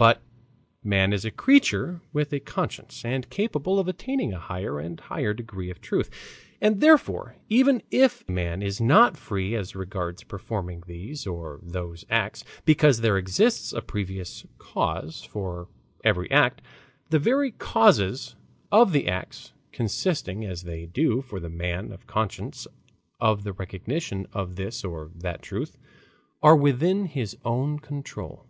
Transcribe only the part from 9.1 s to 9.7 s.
free